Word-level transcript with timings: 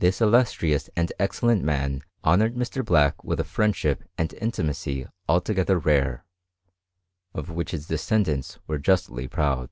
This 0.00 0.20
illustrious 0.20 0.90
and 0.94 1.14
excellent 1.18 1.64
man 1.64 2.02
honoured 2.22 2.56
Mr. 2.56 2.84
Black 2.84 3.24
with 3.24 3.40
a 3.40 3.44
friendship 3.44 4.04
and 4.18 4.34
intimacy 4.34 5.06
altogether 5.30 5.78
rare; 5.78 6.26
of 7.32 7.48
which 7.48 7.70
his 7.70 7.86
descendants 7.86 8.58
were 8.66 8.76
justly 8.76 9.26
proud. 9.28 9.70